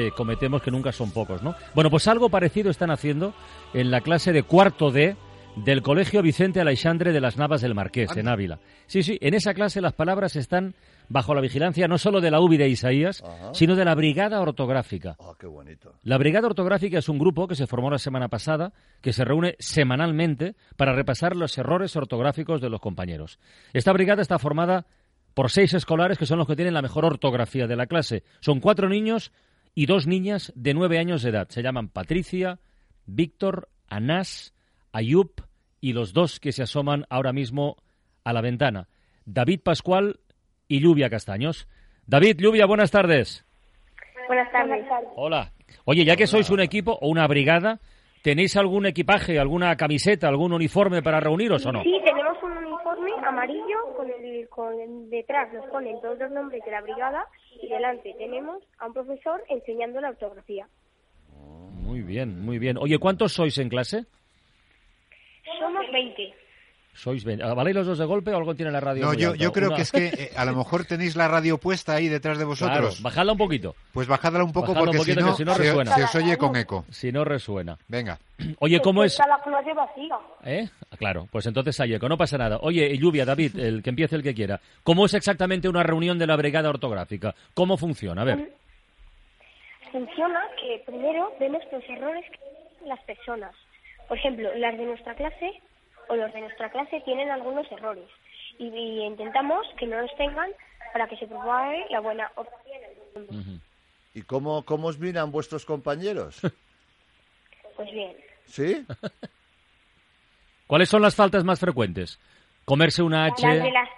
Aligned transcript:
Eh, 0.00 0.12
cometemos 0.12 0.62
que 0.62 0.70
nunca 0.70 0.92
son 0.92 1.10
pocos, 1.10 1.42
¿no? 1.42 1.56
Bueno, 1.74 1.90
pues 1.90 2.06
algo 2.06 2.28
parecido 2.28 2.70
están 2.70 2.92
haciendo 2.92 3.34
en 3.74 3.90
la 3.90 4.00
clase 4.00 4.32
de 4.32 4.44
cuarto 4.44 4.92
D 4.92 5.16
del 5.56 5.82
Colegio 5.82 6.22
Vicente 6.22 6.60
Aleixandre 6.60 7.10
de 7.12 7.20
las 7.20 7.36
Navas 7.36 7.62
del 7.62 7.74
Marqués, 7.74 8.16
en 8.16 8.28
Ávila. 8.28 8.60
Sí, 8.86 9.02
sí, 9.02 9.18
en 9.20 9.34
esa 9.34 9.54
clase 9.54 9.80
las 9.80 9.94
palabras 9.94 10.36
están 10.36 10.76
bajo 11.08 11.34
la 11.34 11.40
vigilancia 11.40 11.88
no 11.88 11.98
solo 11.98 12.20
de 12.20 12.30
la 12.30 12.40
UBI 12.40 12.58
de 12.58 12.68
Isaías, 12.68 13.24
sino 13.52 13.74
de 13.74 13.84
la 13.84 13.96
Brigada 13.96 14.40
Ortográfica. 14.40 15.16
Ah, 15.18 15.32
qué 15.36 15.48
bonito. 15.48 15.94
La 16.04 16.16
Brigada 16.16 16.46
Ortográfica 16.46 17.00
es 17.00 17.08
un 17.08 17.18
grupo 17.18 17.48
que 17.48 17.56
se 17.56 17.66
formó 17.66 17.90
la 17.90 17.98
semana 17.98 18.28
pasada, 18.28 18.72
que 19.00 19.12
se 19.12 19.24
reúne 19.24 19.56
semanalmente 19.58 20.54
para 20.76 20.92
repasar 20.92 21.34
los 21.34 21.58
errores 21.58 21.96
ortográficos 21.96 22.60
de 22.60 22.70
los 22.70 22.80
compañeros. 22.80 23.40
Esta 23.72 23.92
brigada 23.92 24.22
está 24.22 24.38
formada 24.38 24.86
por 25.34 25.50
seis 25.50 25.74
escolares 25.74 26.18
que 26.18 26.26
son 26.26 26.38
los 26.38 26.46
que 26.46 26.56
tienen 26.56 26.74
la 26.74 26.82
mejor 26.82 27.04
ortografía 27.04 27.66
de 27.66 27.74
la 27.74 27.86
clase. 27.86 28.22
Son 28.38 28.60
cuatro 28.60 28.88
niños 28.88 29.32
y 29.78 29.86
dos 29.86 30.08
niñas 30.08 30.52
de 30.56 30.74
nueve 30.74 30.98
años 30.98 31.22
de 31.22 31.30
edad. 31.30 31.46
Se 31.50 31.62
llaman 31.62 31.88
Patricia, 31.88 32.58
Víctor, 33.06 33.68
Anás, 33.88 34.52
Ayub 34.90 35.30
y 35.80 35.92
los 35.92 36.12
dos 36.12 36.40
que 36.40 36.50
se 36.50 36.64
asoman 36.64 37.06
ahora 37.10 37.32
mismo 37.32 37.76
a 38.24 38.32
la 38.32 38.40
ventana. 38.40 38.88
David 39.24 39.60
Pascual 39.62 40.18
y 40.66 40.80
Lluvia 40.80 41.08
Castaños. 41.08 41.68
David, 42.08 42.38
Lluvia, 42.40 42.66
buenas 42.66 42.90
tardes. 42.90 43.46
Buenas 44.26 44.50
tardes. 44.50 44.84
Hola. 45.14 45.52
Oye, 45.84 46.04
ya 46.04 46.16
que 46.16 46.26
sois 46.26 46.50
un 46.50 46.58
equipo 46.58 46.98
o 47.00 47.08
una 47.08 47.28
brigada, 47.28 47.78
¿tenéis 48.22 48.56
algún 48.56 48.84
equipaje, 48.84 49.38
alguna 49.38 49.76
camiseta, 49.76 50.26
algún 50.26 50.52
uniforme 50.52 51.02
para 51.02 51.20
reuniros 51.20 51.64
o 51.66 51.70
no? 51.70 51.84
Sí, 51.84 52.00
tenemos 52.40 52.60
un 52.60 52.64
uniforme 52.66 53.12
amarillo 53.26 53.94
con 53.96 54.10
el, 54.10 54.48
con 54.48 54.80
el- 54.80 55.10
detrás 55.10 55.52
nos 55.52 55.66
ponen 55.66 56.00
todos 56.00 56.18
los 56.18 56.30
nombres 56.30 56.64
de 56.64 56.70
la 56.70 56.80
brigada 56.80 57.26
y 57.60 57.68
delante 57.68 58.14
tenemos 58.18 58.62
a 58.78 58.86
un 58.86 58.92
profesor 58.92 59.42
enseñando 59.48 60.00
la 60.00 60.10
ortografía. 60.10 60.68
Muy 61.32 62.02
bien, 62.02 62.40
muy 62.44 62.58
bien. 62.58 62.76
Oye, 62.78 62.98
¿cuántos 62.98 63.32
sois 63.32 63.56
en 63.58 63.68
clase? 63.68 64.04
Somos 65.58 65.90
20. 65.90 66.34
Sois 66.98 67.22
20. 67.24 67.44
Ah, 67.44 67.54
¿Valéis 67.54 67.76
los 67.76 67.86
dos 67.86 67.98
de 67.98 68.04
golpe 68.04 68.32
o 68.32 68.36
algo 68.36 68.54
tiene 68.56 68.72
la 68.72 68.80
radio? 68.80 69.04
No, 69.06 69.14
yo, 69.14 69.34
yo 69.36 69.52
creo 69.52 69.68
Una- 69.68 69.76
que 69.76 69.82
es 69.82 69.92
que 69.92 70.06
eh, 70.08 70.30
a 70.36 70.44
lo 70.44 70.56
mejor 70.56 70.84
tenéis 70.84 71.14
la 71.14 71.28
radio 71.28 71.56
puesta 71.56 71.94
ahí 71.94 72.08
detrás 72.08 72.38
de 72.38 72.44
Claro, 72.56 72.82
vosotros. 72.86 73.02
bajadla 73.02 73.32
un 73.32 73.38
poquito. 73.38 73.76
Pues 73.92 74.08
bajadla 74.08 74.42
un 74.42 74.52
poco 74.52 74.72
Bajadla 74.74 74.90
un 74.90 74.96
porque 74.96 75.12
poquito, 75.14 75.20
si, 75.20 75.26
no, 75.30 75.36
si 75.36 75.44
no 75.44 75.54
se- 75.54 75.62
resuena. 75.62 75.94
se 75.94 76.02
os 76.02 76.14
oye 76.16 76.36
con 76.36 76.56
eco. 76.56 76.84
Si 76.90 77.12
no 77.12 77.24
resuena. 77.24 77.78
Venga. 77.86 78.18
Oye, 78.58 78.80
¿cómo 78.80 79.04
es? 79.04 79.12
Está 79.12 79.26
la 79.28 79.40
clase 79.42 79.72
vacía. 79.74 80.16
¿Eh? 80.44 80.68
Ah, 80.90 80.96
Claro, 80.96 81.28
pues 81.30 81.46
entonces 81.46 81.78
hay 81.80 81.94
eco, 81.94 82.08
no 82.08 82.16
pasa 82.16 82.36
nada. 82.38 82.58
Oye, 82.62 82.96
Lluvia, 82.98 83.24
David, 83.24 83.56
el 83.58 83.82
que 83.82 83.90
empiece 83.90 84.16
el 84.16 84.22
que 84.24 84.34
quiera. 84.34 84.60
¿Cómo 84.82 85.06
es 85.06 85.14
exactamente 85.14 85.68
una 85.68 85.82
reunión 85.84 86.18
de 86.18 86.26
la 86.26 86.36
brigada 86.36 86.68
ortográfica? 86.68 87.34
¿Cómo 87.54 87.76
funciona? 87.76 88.22
A 88.22 88.24
ver. 88.24 88.52
Funciona 89.92 90.40
que 90.60 90.82
primero 90.84 91.32
vemos 91.40 91.62
los 91.72 91.82
errores 91.88 92.24
que 92.30 92.38
tienen 92.38 92.88
las 92.88 93.00
personas. 93.04 93.54
Por 94.08 94.18
ejemplo, 94.18 94.48
las 94.56 94.76
de 94.76 94.84
nuestra 94.84 95.14
clase 95.14 95.50
o 96.08 96.16
los 96.16 96.32
de 96.32 96.40
nuestra 96.40 96.70
clase 96.70 97.00
tienen 97.04 97.30
algunos 97.30 97.70
errores 97.72 98.08
y, 98.58 98.66
y 98.66 99.04
intentamos 99.04 99.66
que 99.78 99.86
no 99.86 100.00
los 100.00 100.14
tengan 100.16 100.50
para 100.92 101.06
que 101.08 101.16
se 101.16 101.26
propague 101.26 101.86
la 101.90 102.00
buena 102.00 102.30
opción. 102.36 103.60
¿Y 104.14 104.22
cómo, 104.22 104.64
cómo 104.64 104.88
os 104.88 104.98
miran 104.98 105.30
vuestros 105.30 105.64
compañeros? 105.64 106.40
Pues 107.76 107.92
bien, 107.92 108.16
¿Sí? 108.46 108.84
¿Cuáles 110.66 110.88
son 110.88 111.00
las 111.00 111.14
faltas 111.14 111.44
más 111.44 111.60
frecuentes? 111.60 112.18
Comerse 112.64 113.02
una 113.02 113.26
H. 113.26 113.46
las 113.46 113.62
de 113.62 113.70
las, 113.70 113.88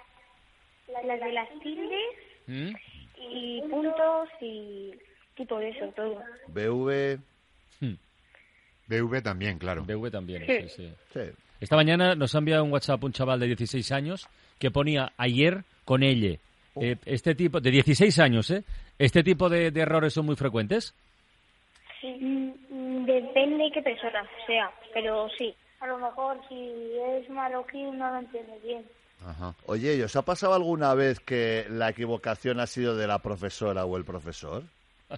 las 1.05 1.19
de 1.19 1.31
las 1.31 1.49
tildes 1.61 2.15
¿Mm? 2.45 2.75
y 3.17 3.61
puntos 3.63 4.29
y 4.39 4.93
tipo 5.35 5.57
de 5.57 5.69
eso, 5.69 5.87
todo. 5.95 6.21
BV. 6.49 7.19
BV 8.87 9.21
también, 9.23 9.57
claro. 9.57 9.83
BV 9.83 10.11
también, 10.11 10.45
sí, 10.45 10.69
sí. 10.69 10.93
Sí. 11.13 11.31
Esta 11.61 11.75
mañana 11.75 12.15
nos 12.15 12.33
ha 12.35 12.39
enviado 12.39 12.63
un 12.63 12.73
WhatsApp 12.73 13.03
un 13.03 13.13
chaval 13.13 13.39
de 13.39 13.47
16 13.47 13.91
años 13.91 14.27
que 14.59 14.71
ponía 14.71 15.13
ayer 15.15 15.63
con 15.85 16.03
elle. 16.03 16.39
Eh, 16.75 16.95
este 17.05 17.35
tipo, 17.35 17.61
de 17.61 17.69
16 17.69 18.17
años, 18.19 18.49
¿eh? 18.49 18.63
¿Este 18.97 19.23
tipo 19.23 19.47
de, 19.47 19.71
de 19.71 19.81
errores 19.81 20.13
son 20.13 20.25
muy 20.25 20.35
frecuentes? 20.35 20.93
Mm, 22.03 23.05
Depende 23.05 23.65
de 23.65 23.71
qué 23.71 23.81
persona 23.81 24.23
sea, 24.47 24.71
pero 24.93 25.27
sí. 25.37 25.53
A 25.79 25.87
lo 25.87 25.97
mejor 25.97 26.39
si 26.47 26.55
es 27.17 27.29
marroquí 27.29 27.81
no 27.83 28.11
lo 28.11 28.19
entiende 28.19 28.59
bien. 28.63 28.83
Ajá. 29.25 29.53
Oye, 29.65 29.95
¿y 29.95 30.01
os 30.01 30.15
ha 30.15 30.21
pasado 30.23 30.53
alguna 30.53 30.93
vez 30.93 31.19
que 31.19 31.65
la 31.69 31.89
equivocación 31.89 32.59
ha 32.59 32.67
sido 32.67 32.95
de 32.95 33.07
la 33.07 33.19
profesora 33.19 33.85
o 33.85 33.97
el 33.97 34.05
profesor? 34.05 34.63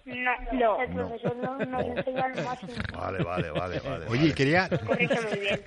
No, 0.06 0.32
no. 0.54 0.82
El 0.82 0.96
No. 0.96 1.08
profesor 1.08 1.36
no 1.38 1.58
nos 1.58 1.86
enseña 1.86 2.26
al 2.26 2.44
máximo. 2.44 2.74
Vale, 2.94 3.24
vale, 3.24 3.52
vale, 3.52 3.80
vale. 3.80 4.06
Oye, 4.08 4.20
vale. 4.22 4.34
quería... 4.34 4.70
Corrige 4.70 5.22
muy 5.22 5.40
bien. 5.40 5.64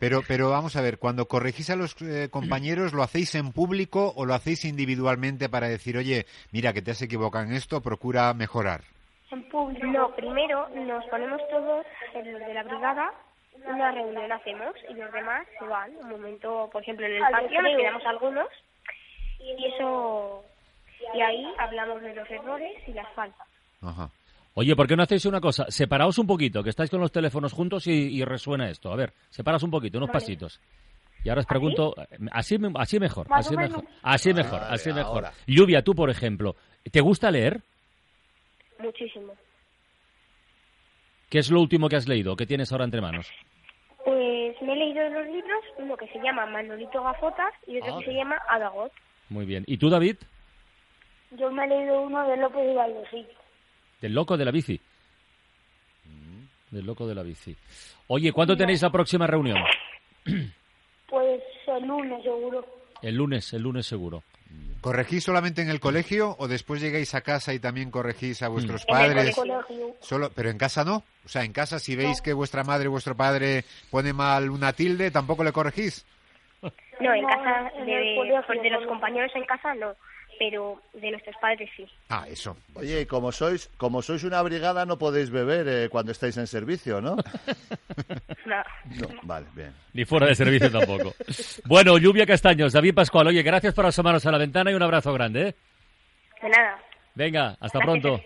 Pero, 0.00 0.20
pero 0.26 0.50
vamos 0.50 0.76
a 0.76 0.80
ver, 0.82 0.98
cuando 0.98 1.26
corregís 1.26 1.70
a 1.70 1.76
los 1.76 2.00
eh, 2.02 2.28
compañeros, 2.30 2.92
¿lo 2.92 3.02
hacéis 3.02 3.34
en 3.34 3.52
público 3.52 4.12
o 4.16 4.26
lo 4.26 4.34
hacéis 4.34 4.64
individualmente 4.64 5.48
para 5.48 5.68
decir, 5.68 5.96
oye, 5.96 6.26
mira 6.52 6.72
que 6.72 6.82
te 6.82 6.92
has 6.92 7.02
equivocado 7.02 7.44
en 7.44 7.52
esto, 7.52 7.80
procura 7.80 8.32
mejorar? 8.34 8.82
En 9.30 9.42
público. 9.48 9.86
No, 9.86 10.14
primero 10.14 10.68
nos 10.70 11.04
ponemos 11.06 11.40
todos, 11.50 11.84
en 12.14 12.32
los 12.32 12.40
de 12.40 12.54
la 12.54 12.62
brigada, 12.62 13.12
una 13.66 13.90
reunión 13.92 14.30
hacemos 14.30 14.74
y 14.88 14.94
los 14.94 15.10
demás 15.12 15.46
se 15.58 15.64
van. 15.64 15.90
Un 15.96 16.10
momento, 16.10 16.68
por 16.72 16.82
ejemplo, 16.82 17.06
en 17.06 17.14
el 17.14 17.22
patio 17.22 17.62
nos 17.62 17.76
quedamos 17.76 18.06
algunos 18.06 18.48
y 19.40 19.66
eso... 19.66 20.44
Y 21.14 21.20
ahí 21.20 21.52
hablamos 21.58 22.00
de 22.02 22.14
los 22.14 22.30
errores 22.30 22.72
y 22.86 22.92
las 22.92 23.08
faltas. 23.14 23.46
Ajá. 23.84 24.10
Oye, 24.54 24.76
¿por 24.76 24.86
qué 24.86 24.94
no 24.96 25.02
hacéis 25.02 25.26
una 25.26 25.40
cosa? 25.40 25.66
Separaos 25.68 26.16
un 26.18 26.26
poquito, 26.28 26.62
que 26.62 26.70
estáis 26.70 26.88
con 26.90 27.00
los 27.00 27.10
teléfonos 27.10 27.52
juntos 27.52 27.86
y, 27.88 27.90
y 27.92 28.24
resuena 28.24 28.68
esto. 28.70 28.92
A 28.92 28.96
ver, 28.96 29.12
separaos 29.30 29.62
un 29.64 29.70
poquito, 29.70 29.98
unos 29.98 30.10
pasitos. 30.10 30.60
Y 31.24 31.28
ahora 31.28 31.40
os 31.40 31.46
pregunto, 31.46 31.94
así, 32.30 32.56
así 32.74 32.98
mejor, 33.00 33.28
Más 33.28 33.46
así 33.46 33.56
mejor, 33.56 33.84
así 34.02 34.32
mejor, 34.34 34.60
así 34.62 34.92
mejor. 34.92 35.24
ahora. 35.24 35.32
Lluvia, 35.46 35.82
tú, 35.82 35.94
por 35.94 36.08
ejemplo, 36.10 36.54
¿te 36.90 37.00
gusta 37.00 37.30
leer? 37.30 37.62
Muchísimo. 38.78 39.32
¿Qué 41.30 41.38
es 41.38 41.50
lo 41.50 41.60
último 41.60 41.88
que 41.88 41.96
has 41.96 42.06
leído, 42.06 42.36
que 42.36 42.46
tienes 42.46 42.70
ahora 42.70 42.84
entre 42.84 43.00
manos? 43.00 43.26
Pues 44.04 44.54
me 44.62 44.72
he 44.74 44.76
leído 44.76 45.02
dos 45.10 45.26
libros, 45.26 45.64
uno 45.78 45.96
que 45.96 46.06
se 46.08 46.18
llama 46.20 46.46
Manolito 46.46 47.02
Gafotas 47.02 47.52
y 47.66 47.78
otro 47.78 47.96
Ah. 47.96 47.98
que 48.00 48.04
se 48.04 48.14
llama 48.14 48.36
Adagot. 48.48 48.92
Muy 49.30 49.46
bien. 49.46 49.64
¿Y 49.66 49.78
tú, 49.78 49.88
David? 49.88 50.16
Yo 51.32 51.50
me 51.50 51.64
he 51.64 51.68
leído 51.68 52.02
uno 52.02 52.28
de 52.28 52.36
López 52.36 52.62
y 52.70 52.74
Valdosí. 52.74 53.26
Del 54.04 54.12
loco 54.12 54.36
de 54.36 54.44
la 54.44 54.50
bici. 54.50 54.78
Del 56.70 56.84
loco 56.84 57.06
de 57.06 57.14
la 57.14 57.22
bici. 57.22 57.56
Oye, 58.08 58.32
¿cuándo 58.32 58.54
tenéis 58.54 58.82
la 58.82 58.90
próxima 58.92 59.26
reunión? 59.26 59.56
Pues 61.08 61.40
el 61.68 61.86
lunes 61.86 62.22
seguro. 62.22 62.66
El 63.00 63.14
lunes, 63.14 63.52
el 63.54 63.62
lunes 63.62 63.86
seguro. 63.86 64.24
¿Corregís 64.82 65.22
solamente 65.24 65.62
en 65.62 65.70
el 65.70 65.78
colegio 65.80 66.34
o 66.38 66.48
después 66.48 66.82
llegáis 66.82 67.14
a 67.14 67.20
casa 67.22 67.54
y 67.54 67.60
también 67.60 67.90
corregís 67.90 68.42
a 68.42 68.48
vuestros 68.48 68.84
En 68.88 68.94
el 68.96 69.00
padres? 69.14 69.34
colegio. 69.36 69.94
Solo, 70.00 70.30
pero 70.34 70.50
en 70.50 70.58
casa 70.58 70.84
no. 70.84 70.96
O 71.24 71.28
sea, 71.28 71.44
en 71.44 71.52
casa 71.54 71.78
si 71.78 71.94
veis 71.96 72.20
que 72.20 72.32
vuestra 72.34 72.62
madre 72.64 72.88
o 72.88 72.90
vuestro 72.90 73.16
padre 73.16 73.64
pone 73.90 74.12
mal 74.12 74.50
una 74.50 74.72
tilde, 74.74 75.10
tampoco 75.12 75.44
le 75.44 75.52
corregís. 75.52 76.04
No, 77.00 77.14
en 77.14 77.22
No, 77.22 77.28
casa 77.28 77.70
en 77.78 77.86
de, 77.86 78.10
el 78.10 78.16
colegio, 78.16 78.42
pues 78.46 78.62
de 78.62 78.70
los 78.70 78.86
compañeros 78.86 79.30
en 79.34 79.44
casa 79.44 79.74
no, 79.76 79.94
pero 80.38 80.80
de 80.92 81.10
nuestros 81.10 81.36
padres 81.40 81.68
sí. 81.76 81.86
Ah, 82.08 82.26
eso. 82.28 82.56
Oye, 82.74 83.02
y 83.02 83.06
como 83.06 83.32
sois, 83.32 83.70
como 83.76 84.02
sois 84.02 84.24
una 84.24 84.42
brigada 84.42 84.84
no 84.84 84.98
podéis 84.98 85.30
beber 85.30 85.66
eh, 85.68 85.88
cuando 85.88 86.12
estáis 86.12 86.36
en 86.36 86.46
servicio, 86.46 87.00
¿no? 87.00 87.16
No. 88.46 88.62
No, 89.00 89.08
Vale, 89.22 89.46
bien. 89.54 89.72
Ni 89.94 90.04
fuera 90.04 90.26
de 90.26 90.34
servicio 90.34 90.70
tampoco. 90.70 91.14
Bueno, 91.64 91.96
Lluvia 91.96 92.26
Castaños, 92.26 92.74
David 92.74 92.94
Pascual, 92.94 93.28
oye, 93.28 93.42
gracias 93.42 93.72
por 93.72 93.86
asomaros 93.86 94.26
a 94.26 94.30
la 94.30 94.38
ventana 94.38 94.70
y 94.70 94.74
un 94.74 94.82
abrazo 94.82 95.12
grande, 95.14 95.48
¿eh? 95.48 95.54
De 96.42 96.48
nada. 96.50 96.78
Venga, 97.14 97.56
hasta 97.60 97.78
Gracias 97.78 97.82
a 97.82 97.84
pronto. 97.84 98.20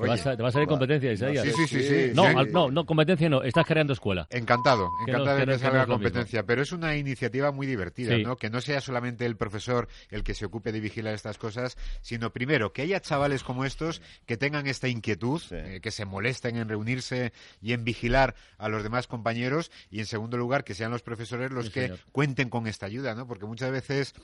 Te 0.00 0.06
va, 0.08 0.14
a, 0.14 0.36
te 0.36 0.42
va 0.42 0.48
a 0.48 0.52
salir 0.52 0.68
competencia, 0.68 1.12
Isaías. 1.12 1.44
Sí, 1.44 1.52
sí, 1.52 1.66
sí. 1.66 1.82
sí. 1.82 2.10
No, 2.14 2.24
Sí. 2.30 2.34
al- 2.36 2.52
no, 2.52 2.70
no, 2.70 2.86
competencia 2.86 3.28
no. 3.28 3.42
Estás 3.42 3.66
creando 3.66 3.92
escuela. 3.92 4.26
Encantado, 4.30 4.88
Que 5.04 5.10
encantado 5.10 5.38
no- 5.38 5.46
de 5.46 5.58
que 5.58 5.60
que 5.62 5.72
no 5.76 5.86
competencia, 5.86 6.42
pero 6.46 6.62
es 6.62 6.72
una 6.72 6.96
iniciativa 6.96 7.50
muy 7.52 7.66
divertida, 7.66 8.16
Sí. 8.16 8.22
¿no? 8.22 8.36
Que 8.36 8.50
no 8.50 8.60
sea 8.60 8.80
solamente 8.80 9.26
el 9.26 9.36
profesor 9.36 9.88
el 10.10 10.22
que 10.22 10.34
se 10.34 10.44
ocupe 10.46 10.72
de 10.72 10.80
vigilar 10.80 11.14
estas 11.14 11.38
cosas, 11.38 11.76
sino 12.00 12.32
primero 12.32 12.72
que 12.72 12.82
haya 12.82 13.00
chavales 13.00 13.42
como 13.42 13.64
estos 13.64 14.00
que 14.26 14.36
tengan 14.36 14.66
esta 14.66 14.88
inquietud, 14.88 15.40
Sí. 15.40 15.54
eh, 15.56 15.80
que 15.82 15.90
se 15.90 16.04
molesten 16.04 16.56
en 16.56 16.68
reunirse 16.68 17.32
y 17.60 17.72
en 17.72 17.84
vigilar 17.84 18.34
a 18.58 18.68
los 18.68 18.82
demás 18.82 19.06
compañeros, 19.06 19.70
y 19.90 19.98
en 20.00 20.06
segundo 20.06 20.36
lugar 20.36 20.64
que 20.64 20.74
sean 20.74 20.90
los 20.90 21.02
profesores 21.02 21.50
los 21.50 21.66
Sí, 21.66 21.72
que 21.72 21.82
señor. 21.82 21.98
cuenten 22.12 22.48
con 22.50 22.66
esta 22.66 22.86
ayuda, 22.86 23.14
¿no? 23.14 23.26
Porque 23.26 23.46
muchas 23.46 23.70
veces 23.70 24.14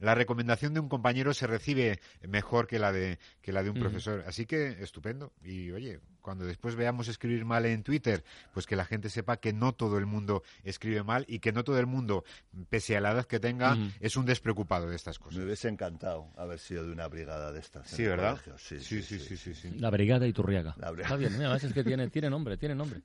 la 0.00 0.14
recomendación 0.14 0.74
de 0.74 0.80
un 0.80 0.88
compañero 0.88 1.34
se 1.34 1.46
recibe 1.46 2.00
mejor 2.28 2.66
que 2.66 2.78
la 2.78 2.92
de 2.92 3.18
que 3.42 3.52
la 3.52 3.62
de 3.62 3.70
un 3.70 3.78
profesor, 3.80 4.24
así 4.26 4.44
que 4.46 4.76
estupendo. 4.82 5.23
Y 5.44 5.70
oye, 5.70 6.00
cuando 6.20 6.44
después 6.46 6.74
veamos 6.74 7.08
escribir 7.08 7.44
mal 7.44 7.66
en 7.66 7.82
Twitter, 7.82 8.24
pues 8.52 8.66
que 8.66 8.76
la 8.76 8.84
gente 8.84 9.10
sepa 9.10 9.36
que 9.36 9.52
no 9.52 9.72
todo 9.74 9.98
el 9.98 10.06
mundo 10.06 10.42
escribe 10.62 11.02
mal 11.02 11.24
y 11.28 11.38
que 11.40 11.52
no 11.52 11.64
todo 11.64 11.78
el 11.78 11.86
mundo, 11.86 12.24
pese 12.70 12.96
a 12.96 13.00
la 13.00 13.12
edad 13.12 13.26
que 13.26 13.40
tenga, 13.40 13.76
es 14.00 14.16
un 14.16 14.24
despreocupado 14.24 14.88
de 14.88 14.96
estas 14.96 15.18
Me 15.20 15.24
cosas. 15.26 15.44
hubiese 15.44 15.68
encantado 15.68 16.30
haber 16.36 16.58
sido 16.58 16.84
de 16.86 16.92
una 16.92 17.08
brigada 17.08 17.52
de 17.52 17.60
estas. 17.60 17.86
Sí, 17.88 18.04
¿verdad? 18.04 18.38
Sí, 18.56 18.80
Sí, 18.80 19.02
sí, 19.02 19.18
sí, 19.18 19.36
sí, 19.36 19.54
sí. 19.54 19.70
La 19.78 19.90
Brigada 19.90 20.26
Iturriaga. 20.26 20.74
La 20.78 20.90
Brigada. 20.90 21.14
Está 21.14 21.16
bien, 21.16 21.38
mira, 21.38 21.56
es 21.56 21.72
que 21.72 21.84
tiene, 21.84 22.08
tiene 22.08 22.30
nombre, 22.30 22.56
tiene 22.56 22.74
nombre. 22.74 23.00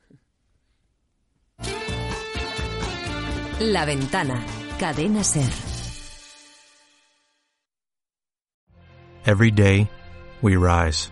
La 3.60 3.86
ventana. 3.86 4.42
Cadena 4.80 5.24
Ser. 5.26 5.44
Every 9.26 9.52
day, 9.52 9.90
we 10.42 10.56
rise, 10.56 11.12